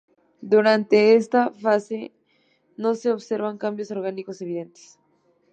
Durante 0.53 1.13
esta 1.13 1.51
fase 1.63 2.11
no 2.75 2.95
se 2.95 3.11
observan 3.11 3.59
cambios 3.59 3.91
orgánicos 3.91 4.41
evidentes. 4.41 4.97